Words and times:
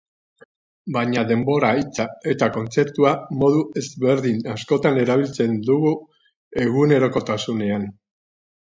Baina 0.95 1.25
denbora 1.31 1.69
hitza 1.81 2.07
eta 2.31 2.47
kontzeptua 2.57 3.13
modu 3.43 3.63
ezberdin 3.83 4.43
askotan 4.57 5.01
erabiltzen 5.05 5.57
dugu 5.71 5.95
egunerokotasunean. 6.69 7.91